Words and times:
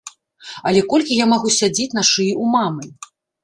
Але 0.69 0.81
колькі 0.93 1.19
я 1.23 1.29
магу 1.35 1.53
сядзець 1.59 1.89
на 2.01 2.07
шыі 2.13 2.33
у 2.41 2.51
мамы? 2.59 2.85